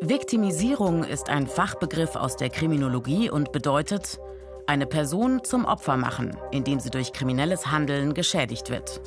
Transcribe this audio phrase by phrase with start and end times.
[0.00, 4.18] Viktimisierung ist ein Fachbegriff aus der Kriminologie und bedeutet,
[4.66, 9.00] eine Person zum Opfer machen, indem sie durch kriminelles Handeln geschädigt wird.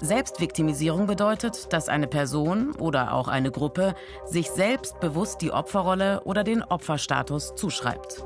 [0.00, 3.94] Selbstviktimisierung bedeutet, dass eine Person oder auch eine Gruppe
[4.24, 8.24] sich selbst bewusst die Opferrolle oder den Opferstatus zuschreibt.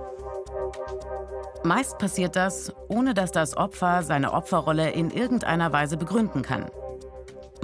[1.64, 6.66] Meist passiert das, ohne dass das Opfer seine Opferrolle in irgendeiner Weise begründen kann.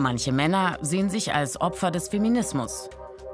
[0.01, 2.89] Manche Männer sehen sich als Opfer des Feminismus,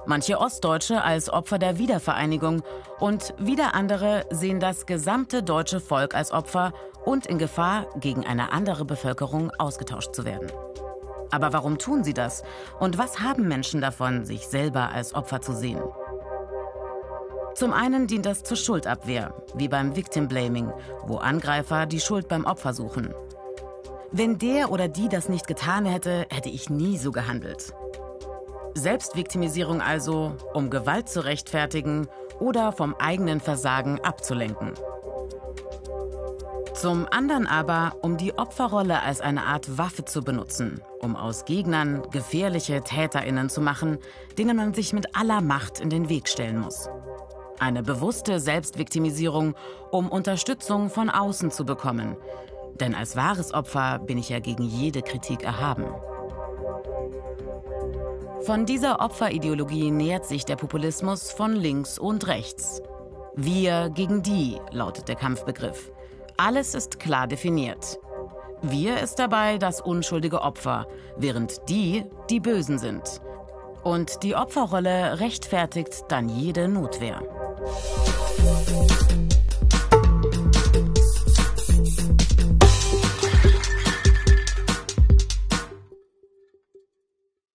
[0.07, 2.63] manche Ostdeutsche als Opfer der Wiedervereinigung
[3.01, 6.73] und wieder andere sehen das gesamte deutsche Volk als Opfer
[7.05, 10.51] und in Gefahr, gegen eine andere Bevölkerung ausgetauscht zu werden.
[11.31, 12.43] Aber warum tun sie das?
[12.81, 15.83] Und was haben Menschen davon, sich selber als Opfer zu sehen?
[17.55, 20.73] Zum einen dient das zur Schuldabwehr, wie beim Victim Blaming,
[21.03, 23.13] wo Angreifer die Schuld beim Opfer suchen.
[24.17, 27.75] Wenn der oder die das nicht getan hätte, hätte ich nie so gehandelt.
[28.75, 32.07] Selbstviktimisierung also, um Gewalt zu rechtfertigen
[32.39, 34.75] oder vom eigenen Versagen abzulenken.
[36.75, 42.09] Zum anderen aber, um die Opferrolle als eine Art Waffe zu benutzen, um aus Gegnern
[42.13, 43.99] gefährliche Täterinnen zu machen,
[44.39, 46.89] denen man sich mit aller Macht in den Weg stellen muss.
[47.59, 49.57] Eine bewusste Selbstviktimisierung,
[49.91, 52.17] um Unterstützung von außen zu bekommen.
[52.81, 55.87] Denn als wahres Opfer bin ich ja gegen jede Kritik erhaben.
[58.45, 62.83] Von dieser Opferideologie nähert sich der Populismus von links und rechts.
[63.37, 65.91] Wir gegen die lautet der Kampfbegriff.
[66.37, 67.99] Alles ist klar definiert.
[68.61, 73.21] Wir ist dabei das unschuldige Opfer, während die die Bösen sind.
[73.83, 77.21] Und die Opferrolle rechtfertigt dann jede Notwehr.